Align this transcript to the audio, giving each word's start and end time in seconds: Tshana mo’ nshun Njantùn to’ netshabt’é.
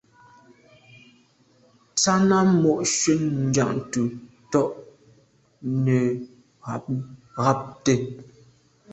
Tshana 1.99 2.37
mo’ 2.59 2.73
nshun 2.83 3.21
Njantùn 3.51 4.09
to’ 4.51 4.61
netshabt’é. 5.83 7.95